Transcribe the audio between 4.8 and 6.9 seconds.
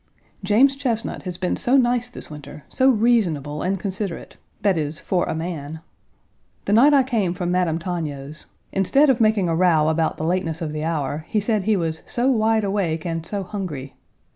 for a man. The